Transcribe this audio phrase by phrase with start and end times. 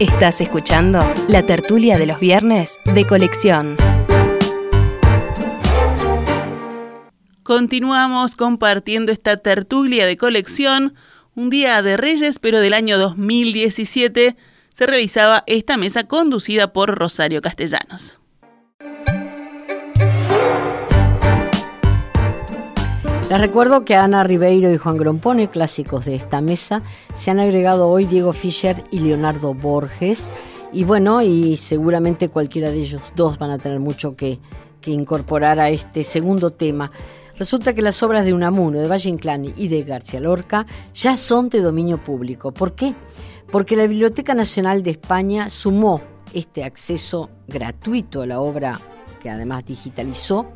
[0.00, 3.76] Estás escuchando la tertulia de los viernes de colección.
[7.44, 10.94] Continuamos compartiendo esta tertulia de colección.
[11.36, 14.36] Un día de Reyes, pero del año 2017,
[14.72, 18.18] se realizaba esta mesa conducida por Rosario Castellanos.
[23.30, 26.82] Les recuerdo que Ana Ribeiro y Juan Grompone, clásicos de esta mesa,
[27.14, 30.30] se han agregado hoy Diego Fischer y Leonardo Borges.
[30.74, 34.40] Y bueno, y seguramente cualquiera de ellos dos van a tener mucho que,
[34.82, 36.90] que incorporar a este segundo tema.
[37.38, 41.48] Resulta que las obras de Unamuno, de Valle Inclán y de García Lorca ya son
[41.48, 42.52] de dominio público.
[42.52, 42.94] ¿Por qué?
[43.50, 46.02] Porque la Biblioteca Nacional de España sumó
[46.34, 48.78] este acceso gratuito a la obra,
[49.22, 50.52] que además digitalizó,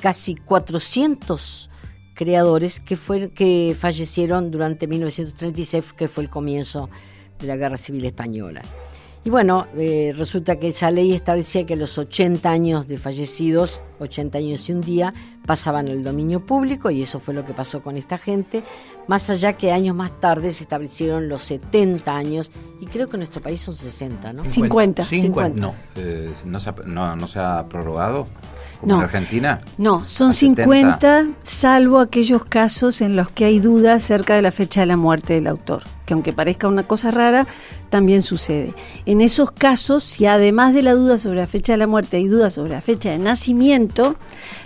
[0.00, 1.69] casi 400
[2.14, 6.90] creadores que, fue, que fallecieron durante 1936, que fue el comienzo
[7.38, 8.62] de la Guerra Civil Española.
[9.22, 14.38] Y bueno, eh, resulta que esa ley establecía que los 80 años de fallecidos, 80
[14.38, 15.12] años y un día,
[15.44, 18.62] pasaban al dominio público y eso fue lo que pasó con esta gente,
[19.08, 23.20] más allá que años más tarde se establecieron los 70 años y creo que en
[23.20, 24.48] nuestro país son 60, ¿no?
[24.48, 25.04] 50.
[25.04, 25.60] 50.
[25.60, 28.26] No, eh, no, se ha, no, no se ha prorrogado.
[28.80, 28.98] Como No.
[29.00, 29.60] en Argentina.
[29.78, 30.62] No, son A 70.
[30.64, 34.96] 50, salvo aquellos casos en los que hay dudas acerca de la fecha de la
[34.96, 37.46] muerte del autor, que aunque parezca una cosa rara,
[37.90, 38.72] también sucede.
[39.04, 42.26] En esos casos, si además de la duda sobre la fecha de la muerte hay
[42.28, 44.16] duda sobre la fecha de nacimiento,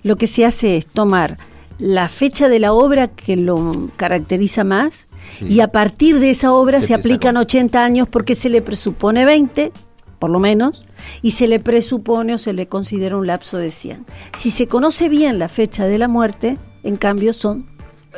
[0.03, 1.39] lo que se hace es tomar
[1.79, 5.47] la fecha de la obra que lo caracteriza más Sí.
[5.47, 9.25] y a partir de esa obra Se aplican con- 80 años porque se le presupone
[9.25, 9.73] 20,
[10.21, 10.84] por lo menos,
[11.23, 14.07] y se le presupone o se le considera un lapso de 100.
[14.37, 17.67] Si se conoce bien la fecha de la muerte, en cambio son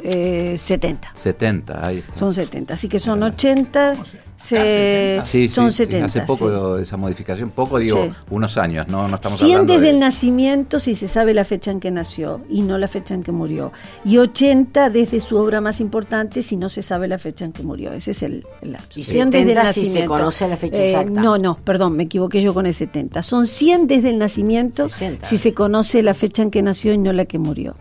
[0.03, 1.13] eh, 70.
[1.15, 2.17] 70, ahí está.
[2.17, 2.75] Son 70.
[2.75, 3.97] Así que son 80,
[4.37, 6.07] se, Sí, sí, son sí, 70.
[6.07, 6.83] hace poco sí.
[6.83, 8.13] esa modificación, poco digo, Sí.
[8.31, 9.91] unos años, no, no estamos 100 hablando desde de...
[9.93, 13.23] el nacimiento si se sabe la fecha en que nació y no la fecha en
[13.23, 13.73] que murió.
[14.05, 17.63] Y 80 desde su obra más importante si no se sabe la fecha en que
[17.63, 17.93] murió.
[17.95, 19.01] Ese es el, el lapso.
[19.01, 20.13] Y 100 desde el 70 si se nacimiento.
[20.15, 21.21] conoce la fecha Eh, exacta.
[21.23, 23.23] No, no, perdón, me equivoqué yo con el 70.
[23.23, 25.55] Son 100 desde el nacimiento 60, si se sí.
[25.55, 27.75] conoce la fecha en que nació y no la que murió.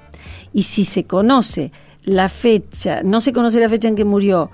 [0.53, 1.73] Y si se conoce
[2.05, 4.49] la fecha, no se conoce la fecha en que murió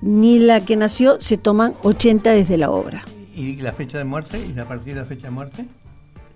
[0.00, 3.04] ni la que nació, se toman 80 desde la obra.
[3.34, 4.38] ¿Y la fecha de muerte?
[4.44, 5.64] ¿Y a partir de la fecha de muerte?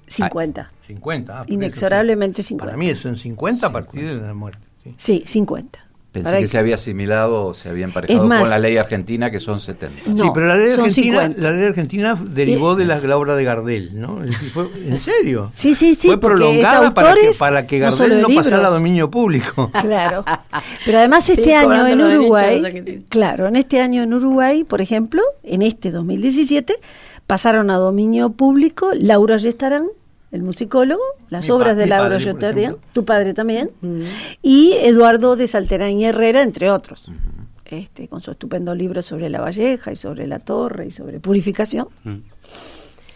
[0.06, 0.72] 50.
[0.86, 1.32] 50.
[1.32, 2.48] ah, por eso Inexorablemente sí.
[2.50, 2.66] 50.
[2.66, 4.64] Para mí son 50 a partir de la muerte.
[4.84, 4.94] sí.
[4.96, 5.85] Sí, 50.
[6.16, 9.30] Pensé Para que se había asimilado o se había emparejado más- con la ley argentina
[9.30, 10.00] que son 70.
[10.06, 11.40] No, sí, pero la ley, argentina, 50.
[11.42, 14.22] la ley argentina derivó de la, la obra de Gardel, ¿no?
[14.54, 15.50] Fue- ¿En serio?
[15.52, 16.08] Sí, sí, sí.
[16.08, 19.70] Fue prolongada para que, para que Gardel de no, pasara a dominio público.
[19.82, 20.24] Claro.
[20.86, 25.20] Pero además Sí, este año en Uruguay, claro, en este año en Uruguay, por ejemplo,
[25.42, 26.74] en este 2017,
[27.26, 29.88] pasaron a dominio público Laura Restarán,
[30.32, 32.06] el musicólogo, las Mi obras de Restarán,
[32.58, 32.88] ejemplo.
[32.92, 33.70] tu padre también,
[34.42, 37.06] y Eduardo de Salterán y Herrera, entre otros.
[37.64, 41.88] Este, con su estupendo libro sobre la Valleja y sobre la Torre y sobre purificación.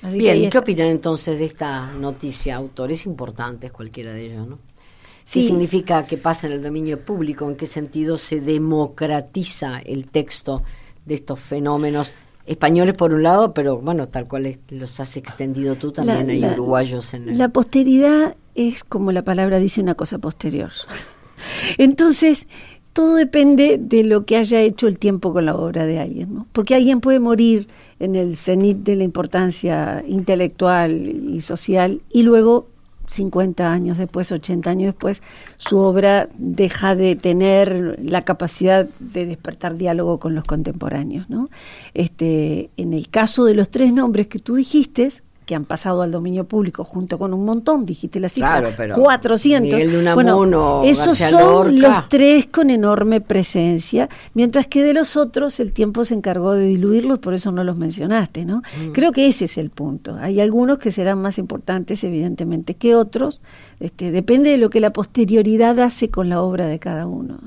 [0.03, 2.57] Así que ahí Bien, ¿qué opinan entonces de esta noticia?
[2.57, 4.57] Autores importantes, cualquiera de ellos, ¿no?
[4.57, 5.47] ¿Qué Sí.
[5.47, 7.47] significa que pasa en el dominio público?
[7.49, 10.63] ¿En qué sentido se democratiza el texto
[11.05, 12.13] de estos fenómenos
[12.51, 16.33] españoles por un lado, pero bueno, tal cual es- los has extendido tú, también La-
[16.33, 17.39] hay la- uruguayos en el...
[17.39, 20.71] La posteridad es como la palabra dice una cosa posterior.
[21.79, 22.47] Entonces,
[22.93, 26.47] todo depende de lo que haya hecho el tiempo con la obra de alguien, ¿no?
[26.53, 27.69] Porque alguien puede morir
[28.01, 32.67] en el cenit de la importancia intelectual y social y luego
[33.11, 35.23] 50 años después, 80 años después,
[35.57, 41.51] su obra deja de tener la capacidad de despertar diálogo con los contemporáneos, ¿no?
[41.93, 45.11] Este, en el caso de los tres nombres que tú dijiste,
[45.51, 48.95] que han pasado al dominio público junto con un montón, dijiste la cifra, Claro, pero
[48.95, 49.73] 400.
[49.75, 51.99] Miguel de Unamuno, bueno, esos García son Lorca.
[51.99, 56.67] los tres con enorme presencia, mientras que de los otros el tiempo se encargó de
[56.67, 58.59] diluirlos, por eso no los mencionaste, ¿no?
[58.59, 58.93] Mm.
[58.93, 60.15] Creo que ese es el punto.
[60.21, 63.41] Hay algunos que serán más importantes, evidentemente, que otros.
[63.81, 67.41] Este, depende de lo que la posterioridad hace con la obra de cada uno.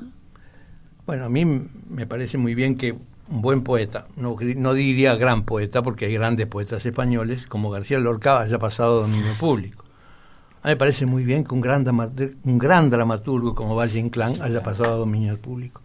[1.06, 1.46] Bueno, a mí
[1.88, 2.96] me parece muy bien que
[3.28, 7.98] un buen poeta, no, no diría gran poeta, porque hay grandes poetas españoles, como García
[7.98, 9.84] Lorca, haya pasado a dominio público.
[10.62, 14.40] A mí me parece muy bien que un gran, un gran dramaturgo como Valle Inclán
[14.40, 15.82] haya pasado a dominio público.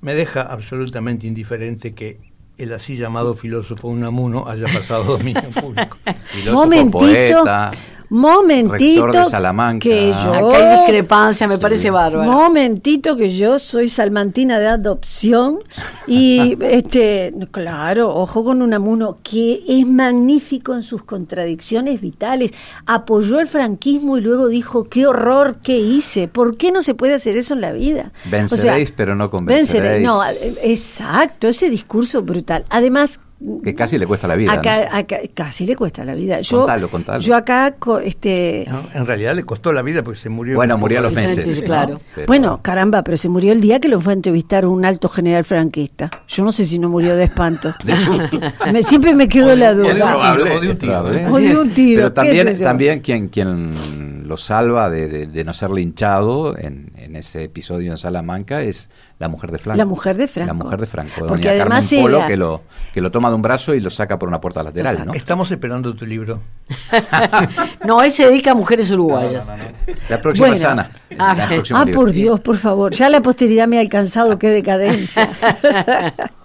[0.00, 2.20] Me deja absolutamente indiferente que
[2.56, 5.98] el así llamado filósofo Unamuno haya pasado a dominio público.
[6.32, 6.98] Filósofo, Momentito.
[6.98, 7.70] poeta,
[8.10, 8.72] Momentito.
[9.06, 9.82] Rector de Salamanca.
[9.82, 12.30] Que yo, Acá hay discrepancia, me parece bárbaro.
[12.30, 15.60] Momentito que yo soy salmantina de adopción
[16.06, 22.52] y este claro, ojo con Unamuno que es magnífico en sus contradicciones vitales.
[22.86, 26.28] Apoyó el franquismo y luego dijo, "Qué horror que hice.
[26.28, 30.02] ¿Por qué no se puede hacer eso en la vida?" Venceréis, pero no convenceréis.
[30.02, 30.20] venceré- No,
[30.62, 32.64] exacto, ese discurso brutal.
[32.68, 33.20] Además
[33.62, 34.52] Que casi le cuesta la vida.
[34.52, 34.96] Acá, ¿no?
[34.96, 36.40] acá- casi le cuesta la vida.
[36.40, 37.20] Yo, Contalo, contalo.
[37.20, 40.54] yo acá, este, No, en realidad le costó la vida porque se murió.
[40.56, 41.44] Bueno, murió a los meses.
[41.56, 41.66] sí, ¿no?
[41.66, 42.00] claro.
[42.14, 45.08] Pero- bueno, caramba, pero se murió el día que lo fue a entrevistar un alto
[45.10, 46.10] general franquista.
[46.26, 47.74] Yo no sé si no murió de espanto.
[47.84, 48.40] De susto.
[48.72, 50.16] Me- siempre me quedó la duda.
[50.32, 51.12] o de un tiro.
[51.12, 51.26] ¿eh?
[51.30, 55.52] O de un tiro, Pero también, también quien, quien lo salva de, de- de no
[55.52, 59.76] ser linchado en, en ese episodio en Salamanca es la mujer de Franco.
[59.78, 60.46] La mujer de Franco.
[60.48, 61.12] La mujer de Franco.
[61.20, 62.62] doña Porque además Carmen Polo, era- que lo,
[62.92, 65.12] que lo toma de un brazo y lo saca por una puerta lateral, ¿no?
[65.14, 66.40] Estamos esperando tu libro.
[67.86, 69.46] No, él se dedica a mujeres uruguayas.
[70.08, 70.60] La próxima Bueno.
[70.62, 70.90] sana.
[71.18, 72.00] Ah, La próxima Ah, libro.
[72.00, 72.92] por Dios, por favor.
[72.92, 75.28] Ya la posteridad me ha alcanzado, qué decadencia.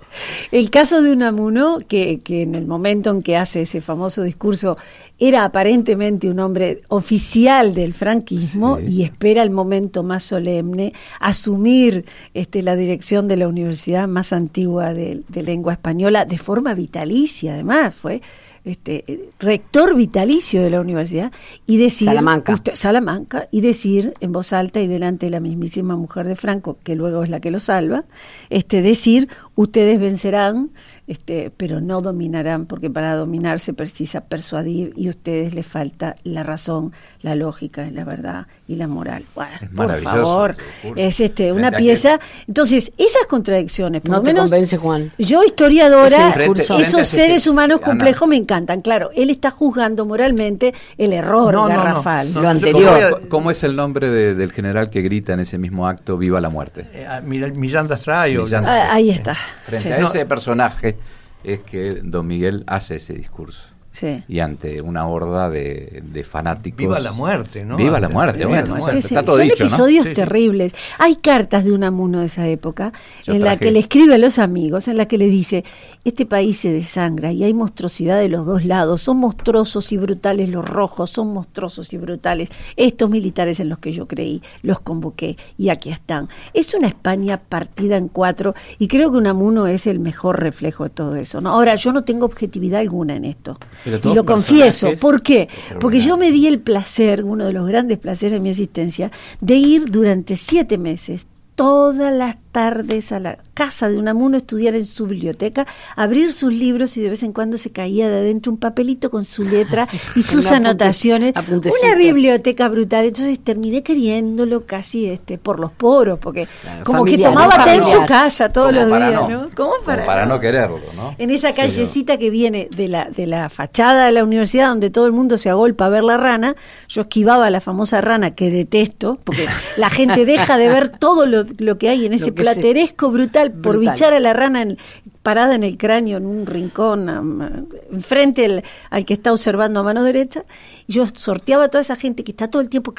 [0.51, 4.77] El caso de Unamuno, que, que en el momento en que hace ese famoso discurso
[5.19, 8.85] era aparentemente un hombre oficial del franquismo Sí.
[8.87, 14.93] y espera el momento más solemne, asumir este, la dirección de la universidad más antigua
[14.93, 18.21] de, de lengua española de forma vitalicia, además, fue
[18.65, 21.31] este, rector vitalicio de la universidad
[21.65, 22.53] y decir Salamanca.
[22.53, 26.77] usted- Salamanca y decir en voz alta y delante de la mismísima mujer de Franco,
[26.83, 28.03] que luego es la que lo salva,
[28.49, 29.29] este decir
[29.61, 30.69] ustedes vencerán,
[31.05, 36.15] este, pero no dominarán, porque para dominar se precisa persuadir y a ustedes les falta
[36.23, 39.23] la razón, la lógica, la verdad y la moral.
[39.35, 40.55] Bueno, Es por favor,
[40.95, 42.19] es este Frente una pieza.
[42.47, 45.11] Entonces, esas contradicciones, por No lo te convence, Juan.
[45.17, 46.31] yo historiadora.
[46.31, 47.85] Frente- esos seres que- humanos Ana.
[47.87, 48.81] complejos me encantan.
[48.81, 51.83] Claro, él está juzgando moralmente el error No, no, no.
[51.83, 52.33] garrafal.
[52.33, 53.11] No, Lo anterior.
[53.11, 56.39] ¿Cómo, cómo es el nombre de- del general que grita en ese mismo acto Viva
[56.39, 56.87] la muerte?
[56.93, 59.35] Eh, ah, mira, Millán Dastray o- Millán Ah, ahí está.
[59.65, 59.93] Frente Sí.
[59.93, 60.07] a No.
[60.07, 60.97] ese personaje
[61.43, 63.69] es que don Miguel hace ese discurso.
[63.91, 64.23] Sí.
[64.27, 66.77] Y ante una horda de, de fanáticos.
[66.77, 67.75] Viva la muerte, ¿no?
[67.75, 68.99] Viva la muerte, Viva bueno, la bueno, muerte.
[68.99, 69.67] Es que está sí, todo son dicho, ¿no?
[69.67, 70.15] episodios Sí, sí.
[70.15, 70.75] terribles.
[70.99, 72.93] Hay cartas de Unamuno de esa época
[73.25, 73.59] Yo en la traje.
[73.65, 75.65] que le escribe a los amigos, en la que le dice,
[76.05, 80.49] este país se desangra y hay monstruosidad de los dos lados, son monstruosos y brutales
[80.49, 85.35] los rojos, son monstruosos y brutales estos militares en los que yo creí, los convoqué
[85.57, 86.29] y aquí están.
[86.53, 90.89] Es una España partida en cuatro y creo que Unamuno es el mejor reflejo de
[90.91, 91.41] todo eso.
[91.41, 91.49] ¿no?
[91.49, 93.57] Ahora, yo no tengo objetividad alguna en esto.
[93.85, 94.89] Y lo confieso.
[94.99, 95.47] ¿Por qué?
[95.79, 99.11] Porque yo me di el placer, uno de los grandes placeres de mi existencia,
[99.41, 101.27] de ir durante siete meses,
[101.59, 105.67] todas las tardes a la casa de Unamuno, estudiar en su biblioteca,
[105.97, 109.25] abrir sus libros y de vez en cuando se caía de adentro un papelito con
[109.25, 111.35] su letra y sus Un apunte- anotaciones.
[111.35, 111.85] apuntecito.
[111.85, 113.05] Una biblioteca brutal.
[113.05, 116.47] Entonces terminé queriéndolo casi este por los poros, porque
[116.85, 119.49] como que tomaba té en su casa todos Como los días, no, ¿no?
[119.53, 121.15] ¿Cómo como para, para no quererlo, ¿no?
[121.17, 125.05] en esa callecita que viene de la, de la fachada de la universidad donde todo
[125.05, 126.55] el mundo se agolpa a ver la rana,
[126.87, 129.45] yo esquivaba la famosa rana que detesto, porque
[129.77, 133.51] la gente deja de ver todo lo, lo que hay en ese se- plateresco brutal
[133.51, 133.93] por brutal.
[133.95, 134.77] bichar a la rana en-
[135.23, 139.83] parada en el cráneo en un rincón, am, enfrente al, al que está observando a
[139.83, 140.43] mano derecha.
[140.87, 142.93] Y yo sorteaba a toda esa gente que está todo el tiempo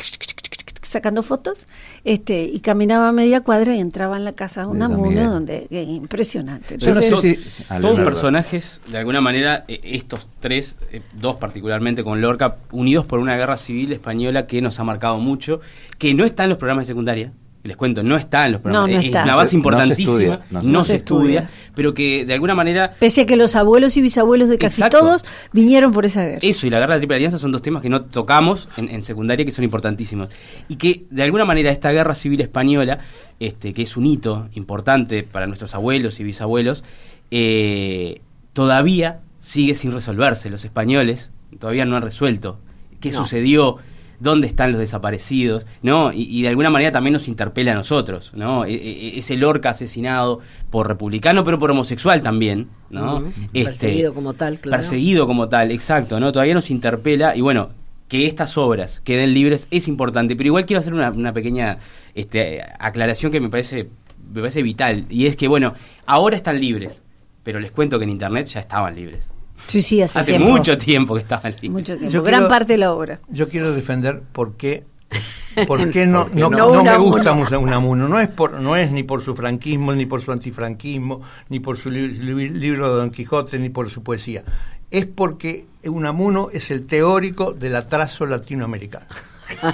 [0.83, 1.59] sacando fotos
[2.03, 5.09] este y caminaba media cuadra y entraba en la casa de De un Don amuno
[5.11, 5.27] Miguel.
[5.27, 8.05] donde eh, impresionante Yo no sé Entonces, si- ah, Todos Leonardo.
[8.05, 13.37] personajes, de alguna manera, eh, estos tres, eh, dos particularmente con Lorca, unidos por una
[13.37, 15.61] guerra civil española que nos ha marcado mucho,
[15.99, 17.33] que no está en los programas de secundaria.
[17.63, 18.89] Les cuento, no está en los programas.
[18.89, 19.23] No, no es está.
[19.25, 20.13] una base No se importantísima.
[20.13, 21.73] estudia, No, no se, estudia, estudia.
[21.75, 24.99] pero que de alguna manera Pese a que los abuelos y bisabuelos de casi Exacto.
[25.01, 26.39] todos vinieron por esa guerra.
[26.41, 28.89] Eso y la guerra de la Triple Alianza son dos temas que no tocamos en,
[28.89, 30.31] en secundaria que son importantísimos.
[30.69, 33.01] Y que de alguna manera esta guerra civil española,
[33.41, 36.83] este, que es un hito importante para nuestros abuelos y bisabuelos,
[37.31, 38.21] eh,
[38.53, 40.51] todavía sigue sin resolverse.
[40.51, 42.59] Los españoles todavía no han resuelto
[43.01, 43.19] qué No.
[43.19, 43.77] sucedió,
[44.21, 46.13] dónde están los desaparecidos, ¿no?
[46.13, 48.65] Y, y de alguna manera también nos interpela a nosotros, ¿no?
[48.65, 53.25] E- e- ese Lorca asesinado por republicano, pero por homosexual también, ¿no?
[53.53, 54.83] Este, Perseguido como tal, claro.
[54.83, 56.31] Perseguido como tal, exacto, ¿no?
[56.33, 57.71] Todavía nos interpela y bueno,
[58.09, 61.79] que estas obras queden libres es importante, pero igual quiero hacer una, una pequeña
[62.15, 63.89] este, aclaración que me parece,
[64.33, 65.75] me parece vital, y es que bueno,
[66.07, 67.03] ahora están libres,
[67.43, 69.25] pero les cuento que en internet ya estaban libres.
[69.67, 70.49] Sí, sí, hace, Hace tiempo.
[70.49, 71.71] mucho tiempo que estaban libres.
[71.71, 72.13] Mucho tiempo.
[72.13, 73.21] Yo Gran quiero- parte de la obra.
[73.29, 74.85] Yo quiero defender por qué,
[75.67, 76.73] por qué no, ¿Por qué no, no?
[76.75, 78.09] no me gusta Unamuno.
[78.09, 81.77] No es, por, no es ni por su franquismo, ni por su antifranquismo, ni por
[81.77, 84.45] su li- li- libro de Don Quijote, ni por su poesía.
[84.91, 89.07] es porque Unamuno es el teórico del atraso latinoamericano.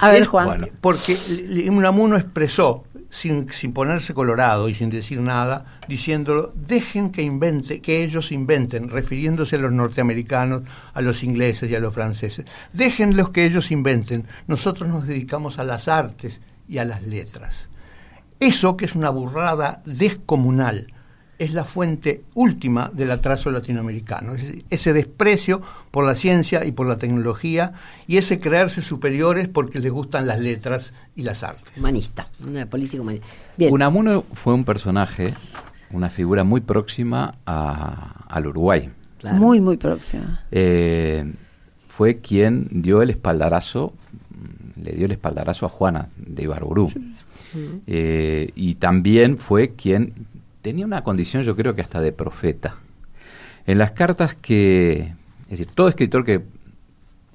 [0.00, 0.68] A ver, Es Juan.
[0.80, 1.16] Porque
[1.70, 8.04] Unamuno expresó, sin, sin ponerse colorado y sin decir nada, diciéndolo, dejen que invente, que
[8.04, 10.62] ellos inventen, refiriéndose a los norteamericanos,
[10.92, 12.46] a los ingleses y a los franceses.
[12.72, 14.26] Déjenlos que ellos inventen.
[14.46, 17.68] Nosotros nos dedicamos a las artes y a las letras.
[18.40, 20.92] Eso, que es una burrada descomunal,
[21.38, 24.34] es la fuente última del atraso latinoamericano.
[24.34, 27.72] Es- ese desprecio por la ciencia y por la tecnología
[28.06, 31.64] y ese creerse superiores porque les gustan las letras y las artes.
[31.76, 33.26] Humanista, una política humanista.
[33.56, 33.72] Bien.
[33.72, 35.34] Unamuno fue un personaje,
[35.92, 38.90] una figura muy próxima a- al Uruguay.
[39.18, 39.36] claro.
[39.38, 40.44] Muy, muy próxima.
[40.52, 41.32] Eh,
[41.88, 43.92] fue quien dio el espaldarazo,
[44.82, 46.92] le dio el espaldarazo a Juana de Ibarburú.
[47.86, 50.12] Eh, y también fue quien
[50.62, 52.76] tenía una condición, yo creo que hasta de profeta.
[53.66, 56.42] En las cartas que, es decir, todo escritor que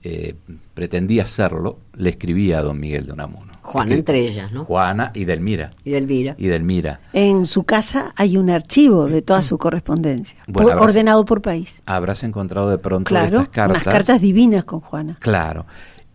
[0.03, 0.35] eh,
[0.73, 3.53] pretendía serlo, le escribía a don Miguel de Unamuno.
[3.61, 4.65] Juana entre ellas, ¿no?
[4.65, 5.71] Juana y Delmira.
[5.85, 6.35] Y de Elvira.
[6.37, 6.99] Y Delmira.
[7.13, 11.41] En su casa hay un archivo de toda su correspondencia, Bueno, por- habrás- ordenado por
[11.41, 11.81] país.
[11.85, 13.83] Habrás encontrado de pronto Claro, estas cartas.
[13.83, 15.17] unas cartas divinas con Juana.
[15.21, 15.65] Claro.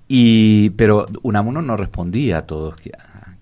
[0.08, 2.74] Y, pero Unamuno no respondía a todos.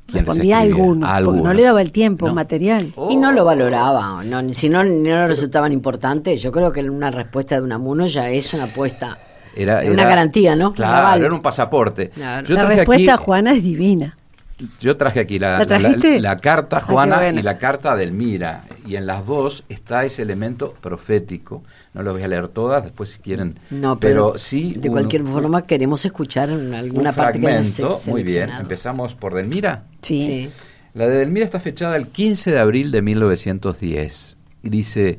[0.08, 0.82] Respondía a escribía.
[0.84, 2.34] algunos, A porque no le daba el tiempo No.
[2.34, 2.92] material.
[3.10, 7.56] Y no lo valoraba, no, si no, no resultaban importantes, yo creo que una respuesta
[7.56, 9.18] de Unamuno ya es una apuesta,
[9.56, 10.68] Era, una era- garantía, ¿no?
[10.68, 12.10] Un Claro, era un pasaporte.
[12.10, 12.46] Claro.
[12.46, 14.16] Yo la respuesta a aquí- Juana es divina.
[14.80, 16.18] Yo traje aquí la, ¿La la- trajiste?
[16.20, 17.40] la carta Ah, Juana bueno.
[17.40, 18.64] y la carta Delmira.
[18.86, 21.62] Y en las dos está ese elemento profético.
[21.92, 23.58] No lo voy a leer todas, después si quieren.
[23.70, 24.74] No, pero, sí.
[24.78, 28.00] de un- cualquier forma queremos escuchar en un alguna parte fragmento.
[28.06, 28.48] Muy bien.
[28.50, 29.82] Empezamos por Delmira.
[30.00, 30.24] Sí.
[30.24, 30.50] Sí.
[30.94, 34.36] La de Delmira está fechada el 15 de abril de 1910.
[34.62, 35.18] Y dice,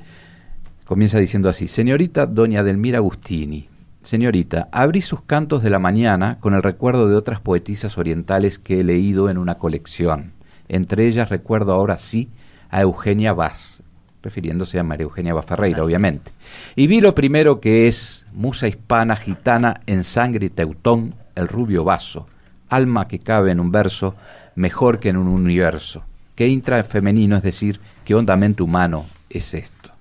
[0.86, 3.70] comienza diciendo así, señorita doña Delmira Agustini,
[4.08, 8.80] señorita, abrí sus cantos de la mañana con el recuerdo de otras poetisas orientales que
[8.80, 10.32] he leído en una colección.
[10.70, 12.30] Entre ellas recuerdo ahora sí
[12.70, 13.84] a Eugenia Vaz,
[14.24, 16.32] refiriéndose a María Eugenia Vaz Ferreira, obviamente.
[16.76, 21.84] Y vi lo primero que es musa hispana gitana en sangre y teutón, el rubio
[21.84, 22.28] vaso,
[22.70, 24.16] alma que cabe en un verso
[24.56, 29.92] mejor que en un universo, que intrafemenino, es decir, que hondamente humano es esto.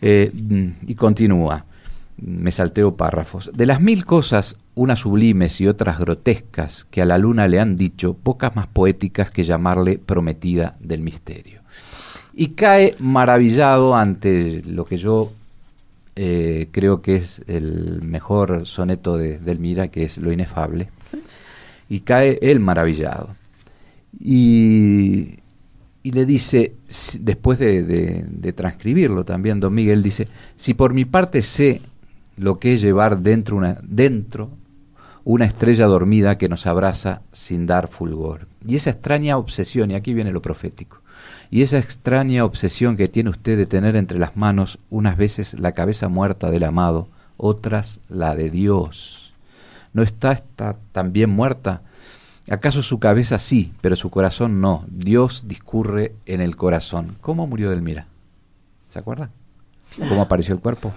[0.00, 1.64] Eh, mm, y continúa,
[2.16, 3.50] me salteo párrafos.
[3.54, 7.76] De las mil cosas, unas sublimes y otras grotescas, que a la luna le han
[7.76, 11.60] dicho, pocas más poéticas que llamarle prometida del misterio.
[12.32, 15.32] Y cae maravillado ante lo que yo
[16.16, 20.88] eh, creo que es el mejor soneto de Delmira, que es Lo inefable.
[21.88, 23.34] Y cae él maravillado.
[24.20, 25.38] Y,
[26.04, 26.74] le dice,
[27.20, 31.80] después de, de- de transcribirlo también, don Miguel dice, si por mi parte sé
[32.36, 34.50] lo que es llevar dentro una, dentro
[35.24, 38.46] una estrella dormida que nos abraza sin dar fulgor.
[38.66, 41.00] Y esa extraña obsesión, y aquí viene lo profético,
[41.50, 45.72] y esa extraña obsesión que tiene usted de tener entre las manos unas veces la
[45.72, 49.32] cabeza muerta del amado, otras la de Dios.
[49.92, 51.82] ¿No está, está también muerta?
[52.50, 54.84] ¿Acaso su cabeza sí, pero su corazón no?
[54.88, 57.16] Dios discurre en el corazón.
[57.20, 58.06] ¿Cómo murió Delmira?
[58.90, 59.30] ¿Se acuerdan?
[59.96, 60.92] ¿Cómo apareció el cuerpo?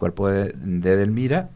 [0.00, 1.50] Cuerpo de, de Delmira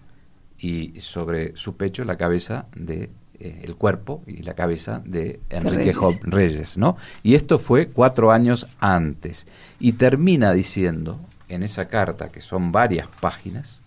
[0.59, 3.11] y sobre su pecho la cabeza de
[3.41, 5.97] eh, el cuerpo y la cabeza de Enrique Reyes.
[5.97, 6.97] Job Reyes, ¿no?
[7.23, 9.47] Y esto fue cuatro años antes.
[9.81, 13.83] Y termina diciendo en esa carta, que son varias páginas,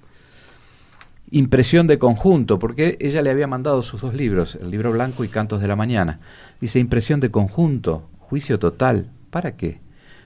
[1.31, 5.29] impresión de conjunto, porque ella le había mandado sus dos libros, el libro blanco y
[5.29, 6.19] Cantos de la Mañana.
[6.59, 9.11] Dice impresión de conjunto, juicio total.
[9.29, 9.79] ¿Para qué?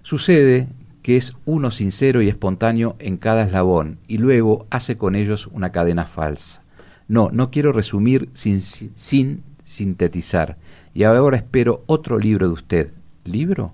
[0.04, 0.68] Sucede
[1.02, 5.72] que es uno sincero y espontáneo en cada eslabón y luego hace con ellos una
[5.72, 6.62] cadena falsa.
[7.08, 10.58] No, no quiero resumir sin, sin, sin sintetizar.
[10.94, 12.94] Y ahora espero otro libro de usted.
[13.24, 13.74] ¿Libro?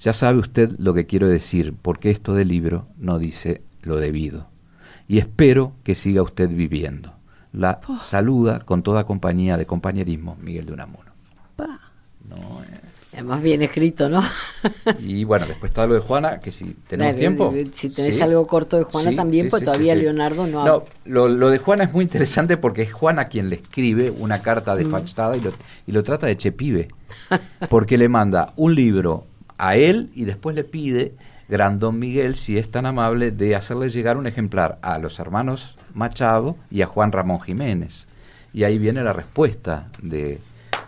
[0.00, 4.48] Ya sabe usted lo que quiero decir, porque esto de libro no dice lo debido.
[5.08, 7.14] Y espero que siga usted viviendo.
[7.52, 11.10] La saluda con toda compañía de compañerismo Miguel de Unamuno.
[11.56, 11.80] Pa.
[12.28, 12.87] No, eh.
[13.18, 14.22] Además bien escrito, ¿no?
[15.00, 17.52] Y bueno, después está lo de Juana, que si tenemos tiempo.
[17.72, 18.22] si tenés Sí.
[18.22, 19.94] algo corto de Juana Sí, también, sí, pues todavía.
[19.96, 20.66] Leonardo no ha...
[20.66, 24.40] No, lo, lo de Juana es muy interesante porque es Juana quien le escribe una
[24.40, 24.78] carta Mm.
[24.78, 25.52] de fachada y lo,
[25.86, 26.88] y lo trata de chepibe.
[27.68, 29.26] Porque le manda un libro
[29.58, 31.14] a él y después le pide,
[31.48, 36.56] Grandón Miguel, si es tan amable, de hacerle llegar un ejemplar a los hermanos Machado
[36.70, 38.06] y a Juan Ramón Jiménez.
[38.52, 40.38] Y ahí viene la respuesta de,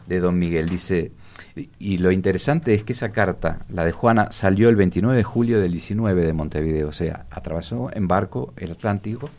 [0.06, 0.68] de don Miguel.
[0.68, 1.12] Dice,
[1.78, 5.60] Y lo interesante es que esa carta, la de Juana, salió el 29 de julio
[5.60, 9.30] del 19 de Montevideo, o sea, atravesó en barco el Atlántico,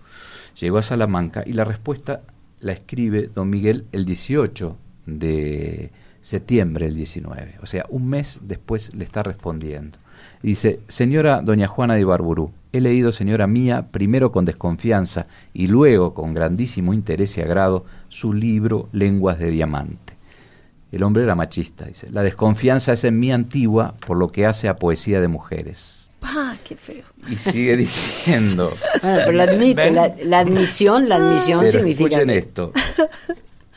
[0.59, 2.21] llegó a Salamanca y la respuesta
[2.59, 8.93] la escribe don Miguel el 18 de septiembre del 19, o sea, un mes después
[8.93, 9.97] le está respondiendo.
[10.43, 16.13] Dice, señora doña Juana de Barburú, he leído, señora mía, primero con desconfianza y luego
[16.13, 20.13] con grandísimo interés y agrado, su libro Lenguas de Diamante.
[20.91, 22.09] El hombre era machista, dice.
[22.11, 26.09] La desconfianza es en mí antigua por lo que hace a poesía de mujeres.
[26.21, 27.03] ¡Ah, qué feo!
[27.29, 28.73] Y sigue diciendo.
[29.01, 32.09] Bueno, pero la, admite, la, la admisión, la admisión Pero significa.
[32.09, 32.71] escuchen que- esto.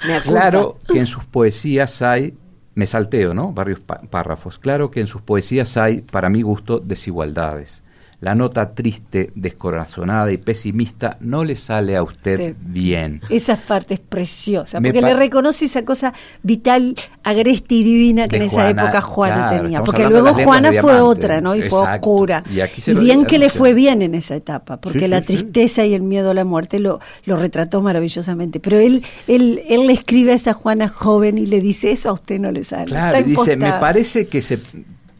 [0.03, 0.21] Culpa.
[0.23, 2.35] Claro que en sus poesías hay,
[2.75, 3.53] me salteo, ¿no?
[3.53, 4.59] Varios párrafos.
[4.59, 7.83] Claro que en sus poesías hay, para mi gusto, desigualdades.
[8.25, 13.21] La nota triste, descorazonada y pesimista no le sale a usted bien.
[13.29, 18.39] Esa parte es preciosa, Me porque le reconoce esa cosa vital, agreste y divina que
[18.39, 19.85] De en esa Juana, época Juana claro, tenía.
[19.85, 21.01] Porque luego Juana fue diamante.
[21.03, 21.55] otra, ¿no?
[21.55, 22.43] Y fue oscura.
[22.51, 25.09] Y aquí se Y lo bien que le fue bien en esa etapa, porque Sí,
[25.09, 25.35] la sí, sí.
[25.35, 28.59] tristeza y el miedo a la muerte lo, lo retrató maravillosamente.
[28.59, 32.15] Pero él, él, él le escribe a esa Juana joven y le dice, eso a
[32.15, 32.87] usted no le sale.
[32.87, 33.27] Claro, dice,
[33.59, 33.81] me impostada".
[33.81, 34.59] parece que se,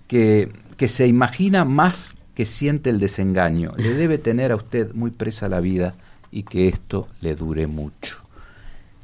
[0.07, 3.73] que, que se imagina más que siente el desengaño.
[3.77, 5.95] Le debe tener a usted muy presa la vida
[6.31, 8.17] y que esto le dure mucho.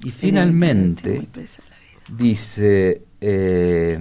[0.02, 1.28] Y finalmente
[2.16, 3.98] dice, eh,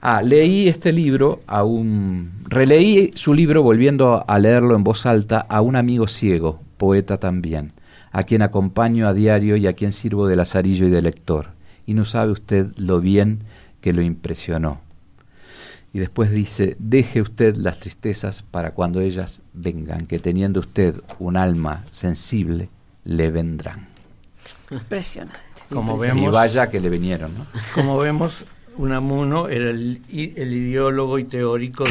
[0.00, 5.38] ah, leí este libro a un, releí su libro volviendo a leerlo en voz alta
[5.40, 7.72] a un amigo ciego, poeta también,
[8.10, 11.48] a quien acompaño a diario y a quien sirvo de lazarillo y de lector.
[11.86, 13.44] Y no sabe usted lo bien
[13.80, 14.87] que lo impresionó.
[15.92, 21.36] Y después dice, deje usted las tristezas para cuando ellas vengan, que teniendo usted un
[21.36, 22.68] alma sensible,
[23.04, 23.88] le vendrán.
[24.70, 25.38] Impresionante.
[25.70, 27.46] Como Y vemos, vaya que le vinieron, ¿no?
[27.74, 28.44] como vemos,
[28.78, 31.90] Unamuno era el, i- el ideólogo y teórico de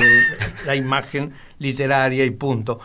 [0.65, 2.79] la imagen literaria y punto.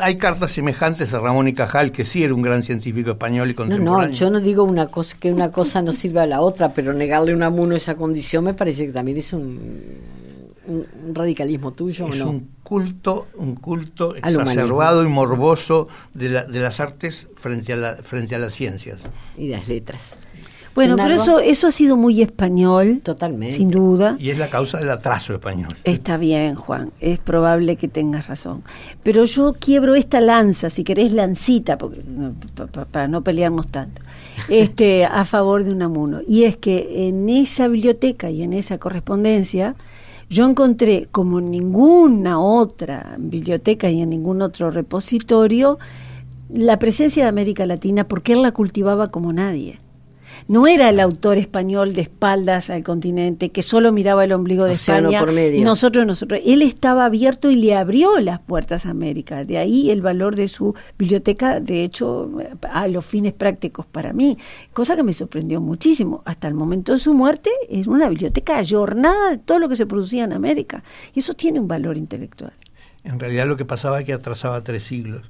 [0.00, 3.52] Hay cartas semejantes a Ramón y Cajal, que sí era un gran científico español y
[3.52, 4.08] No, contemporáneo.
[4.08, 6.92] no, yo no digo una cosa que una cosa no sirva a la otra, pero
[6.92, 9.70] negarle a un amuno esa condición me parece que también es un,
[10.66, 12.30] un- un radicalismo tuyo, ¿o es no?
[12.30, 17.76] un culto, un culto Al exacerbado y morboso de, la- de las artes frente a,
[17.76, 18.98] la, frente a las ciencias.
[19.36, 20.18] Y de las letras.
[20.74, 23.54] Bueno, pero eso, eso ha sido muy español, Totalmente.
[23.54, 24.16] sin duda.
[24.18, 25.68] Y es la causa del atraso español.
[25.84, 28.64] Está bien, Juan, es probable que tengas razón.
[29.04, 33.68] Pero yo quiebro esta lanza, si querés lancita, porque, no, pa- pa- para no pelearnos
[33.68, 34.02] tanto,
[34.48, 36.22] este, a favor de Unamuno.
[36.26, 39.76] Y es que en esa biblioteca y en esa correspondencia,
[40.28, 45.78] yo encontré, como en ninguna otra biblioteca y en ningún otro repositorio,
[46.48, 49.78] la presencia de América Latina porque él la cultivaba como nadie.
[50.46, 54.72] No era el autor español de espaldas al continente que solo miraba el ombligo de
[54.72, 55.20] Océano España.
[55.20, 55.64] por medio.
[55.64, 56.40] Nosotros, nosotros.
[56.44, 59.44] Él estaba abierto y le abrió las puertas a América.
[59.44, 62.30] De ahí el valor de su biblioteca, de hecho,
[62.62, 64.36] a los fines prácticos para mí.
[64.74, 66.22] Cosa que me sorprendió muchísimo.
[66.26, 69.86] Hasta el momento de su muerte, es una biblioteca ayornada de todo lo que se
[69.86, 70.84] producía en América.
[71.14, 72.52] Y eso tiene un valor intelectual.
[73.04, 75.22] En realidad lo que pasaba es que atrasaba tres siglos.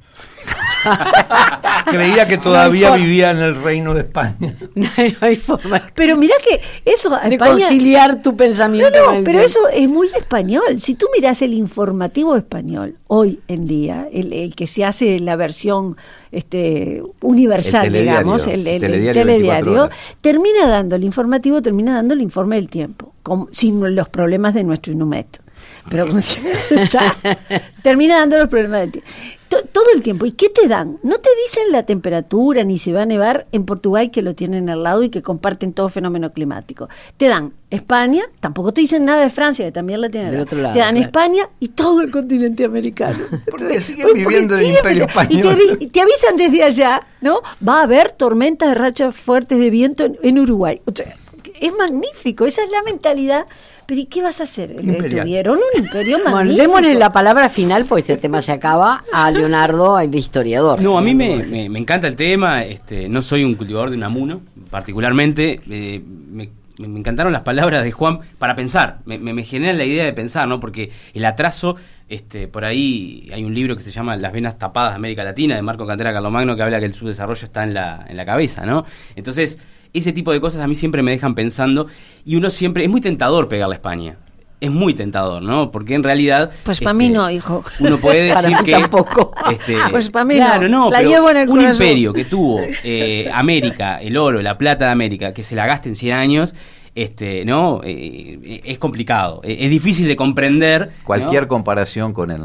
[1.90, 4.56] Creía que todavía No vivía en el reino de España.
[4.74, 8.90] No hay, no hay forma Pero mirá que eso a de España- conciliar tu pensamiento.
[9.04, 10.80] No, no, pero eso es muy español.
[10.80, 15.24] Si tú miras el informativo español hoy en día, el, el que se hace en
[15.24, 15.96] la versión
[16.32, 19.96] este, universal, El digamos, el, el el- el telediario 24 telediario, horas.
[20.20, 24.64] termina dando, el informativo termina dando el informe del tiempo, con- sin los problemas de
[24.64, 25.40] nuestro Inumet.
[25.90, 26.06] Pero
[27.82, 29.10] termina dando los problemas del tiempo.
[29.48, 30.24] To- Todo el tiempo.
[30.26, 30.98] ¿Y qué te dan?
[31.02, 34.70] No te dicen la temperatura ni si va a nevar en Portugal, que lo tienen
[34.70, 36.88] al lado y que comparten todo fenómeno climático.
[37.18, 40.30] Te dan España, tampoco te dicen nada de Francia, que también la tienen.
[40.30, 41.06] Del al otro lado, te dan claro.
[41.06, 43.18] España y todo el continente americano.
[43.50, 45.22] Porque siguen Porque viviendo en el Imperio viviendo.
[45.22, 45.78] Y te, Español.
[45.80, 47.40] y te avisan desde allá, ¿no?
[47.66, 50.80] Va a haber tormentas de rachas fuertes de viento en, en Uruguay.
[50.86, 51.14] O sea,
[51.60, 53.46] es magnífico, esa es la mentalidad.
[53.86, 54.76] Pero ¿y qué vas a hacer?
[54.82, 55.26] Imperial.
[55.26, 56.62] Tuvieron un imperio Bueno, magnífico.
[56.62, 60.80] démosle la palabra final, pues este tema se acaba, a Leonardo, el historiador.
[60.80, 62.64] No, a mí me, me- me encanta el tema.
[62.64, 64.40] Este, no soy un cultivador de Unamuno,
[64.70, 65.60] particularmente.
[65.70, 68.98] eh, me, encantaron las palabras de Juan para pensar.
[69.04, 70.58] Me, me, me generan la idea de pensar, ¿no?
[70.60, 71.76] Porque el atraso,
[72.08, 75.54] este, por ahí hay un libro que se llama Las venas tapadas de América Latina,
[75.56, 78.64] de Marco Cantera Carlomagno, que habla que el subdesarrollo está en la, en la cabeza,
[78.66, 78.84] ¿no?
[79.14, 79.56] Entonces,
[79.94, 81.86] ese tipo de cosas a mí siempre me dejan pensando.
[82.26, 82.84] Y uno siempre.
[82.84, 84.16] Es muy tentador pegarle a España.
[84.60, 85.70] Es muy tentador, ¿no?
[85.70, 86.50] Porque en realidad.
[86.64, 87.62] Pues para este, mí no, hijo.
[87.80, 88.72] Uno puede Para decir mí que.
[88.72, 89.34] tampoco.
[89.50, 90.84] este, Pues para mí claro, no.
[90.86, 91.82] no, La pero llevo en el un corazón.
[91.86, 95.88] imperio que tuvo eh, América, el oro, la plata de América, que se la gaste
[95.90, 96.54] en 100 años,
[96.94, 97.80] este, ¿no?
[97.84, 100.90] Eh, es complicado, eh, es difícil de comprender.
[101.04, 102.42] Cualquier comparación con el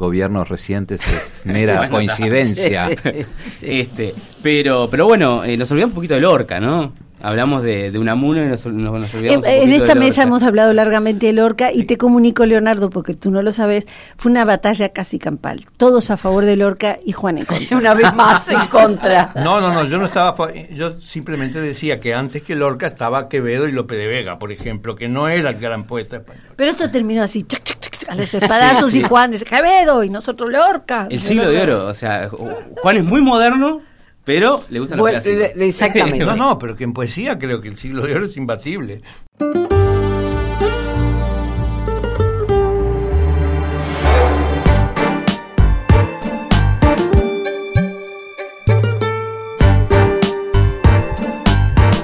[0.00, 2.90] gobiernos recientes es mera coincidencia.
[3.62, 6.92] este, pero, pero bueno, eh, nos olvidamos un poquito de Lorca, ¿no?
[7.22, 11.26] Hablamos de, de Unamuno y nos, olvidamos en, un en esta mesa hemos hablado largamente
[11.26, 13.86] de Lorca y te comunico, Leonardo, porque tú no lo sabes,
[14.16, 15.66] fue una batalla casi campal.
[15.76, 17.76] Todos a favor de Lorca y Juan en contra.
[17.76, 19.34] una vez más en contra.
[19.36, 20.34] No, no, no, yo no estaba,
[20.70, 24.96] yo simplemente decía que antes que Lorca estaba Quevedo y Lope de Vega, por ejemplo,
[24.96, 26.44] que no era el gran poeta español.
[26.56, 27.79] Pero esto terminó así, chac, chac,
[28.10, 31.06] a los espadazos y Juan dice Quevedo y nosotros Lorca.
[31.08, 33.80] El siglo de oro, o sea, Juan es muy moderno
[34.24, 36.18] pero le gusta bueno, Exactamente.
[36.24, 39.00] no, no, pero que en poesía creo que el siglo de oro es imbatible.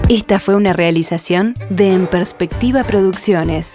[0.08, 3.74] Esta fue una realización de En Perspectiva Producciones.